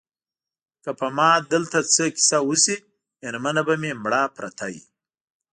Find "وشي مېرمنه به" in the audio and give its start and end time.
2.49-3.73